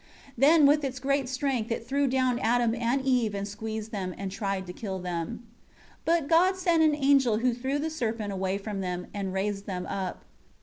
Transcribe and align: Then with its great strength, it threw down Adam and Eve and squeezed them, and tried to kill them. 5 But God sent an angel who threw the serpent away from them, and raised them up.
Then 0.35 0.65
with 0.65 0.83
its 0.83 0.97
great 0.97 1.29
strength, 1.29 1.69
it 1.71 1.85
threw 1.87 2.07
down 2.07 2.39
Adam 2.39 2.73
and 2.73 3.03
Eve 3.05 3.35
and 3.35 3.47
squeezed 3.47 3.91
them, 3.91 4.15
and 4.17 4.31
tried 4.31 4.65
to 4.65 4.73
kill 4.73 4.97
them. 4.97 5.45
5 6.05 6.05
But 6.05 6.27
God 6.27 6.55
sent 6.57 6.81
an 6.81 6.95
angel 6.95 7.37
who 7.37 7.53
threw 7.53 7.77
the 7.77 7.91
serpent 7.91 8.33
away 8.33 8.57
from 8.57 8.81
them, 8.81 9.05
and 9.13 9.31
raised 9.31 9.67
them 9.67 9.85
up. 9.85 10.25